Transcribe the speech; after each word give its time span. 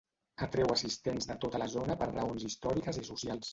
Atreu 0.45 0.73
assistents 0.75 1.29
de 1.33 1.35
tota 1.45 1.63
la 1.65 1.69
zona 1.75 1.99
per 2.01 2.09
raons 2.15 2.49
històriques 2.51 3.03
i 3.05 3.09
socials. 3.15 3.47